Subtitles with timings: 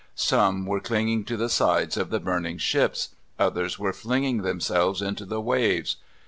[0.15, 5.25] Some were clinging to the sides of the burning ships, others were flinging themselves into
[5.25, 5.97] the waves.